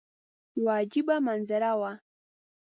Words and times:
یوه 0.57 0.73
عجیبه 0.81 1.15
منظره 1.27 1.71
وه. 1.79 1.91